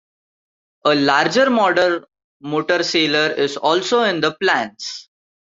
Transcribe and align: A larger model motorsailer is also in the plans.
A 0.83 0.95
larger 0.95 1.51
model 1.51 2.03
motorsailer 2.43 3.37
is 3.37 3.55
also 3.55 4.01
in 4.01 4.19
the 4.19 4.33
plans. 4.41 5.07